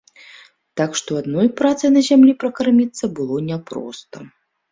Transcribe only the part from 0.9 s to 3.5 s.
што адной працай на зямлі пракарміцца было